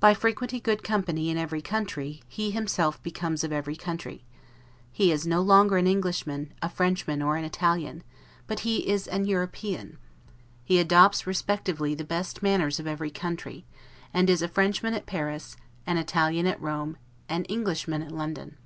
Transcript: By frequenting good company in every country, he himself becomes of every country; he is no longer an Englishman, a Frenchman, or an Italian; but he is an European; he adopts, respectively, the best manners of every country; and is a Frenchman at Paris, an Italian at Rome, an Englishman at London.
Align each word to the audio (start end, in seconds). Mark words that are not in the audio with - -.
By 0.00 0.14
frequenting 0.14 0.62
good 0.64 0.82
company 0.82 1.28
in 1.28 1.36
every 1.36 1.60
country, 1.60 2.22
he 2.26 2.50
himself 2.50 3.02
becomes 3.02 3.44
of 3.44 3.52
every 3.52 3.76
country; 3.76 4.24
he 4.90 5.12
is 5.12 5.26
no 5.26 5.42
longer 5.42 5.76
an 5.76 5.86
Englishman, 5.86 6.54
a 6.62 6.70
Frenchman, 6.70 7.20
or 7.20 7.36
an 7.36 7.44
Italian; 7.44 8.02
but 8.46 8.60
he 8.60 8.88
is 8.88 9.06
an 9.06 9.26
European; 9.26 9.98
he 10.64 10.78
adopts, 10.78 11.26
respectively, 11.26 11.94
the 11.94 12.04
best 12.04 12.42
manners 12.42 12.80
of 12.80 12.86
every 12.86 13.10
country; 13.10 13.66
and 14.14 14.30
is 14.30 14.40
a 14.40 14.48
Frenchman 14.48 14.94
at 14.94 15.04
Paris, 15.04 15.58
an 15.86 15.98
Italian 15.98 16.46
at 16.46 16.58
Rome, 16.58 16.96
an 17.28 17.44
Englishman 17.44 18.00
at 18.00 18.12
London. 18.12 18.56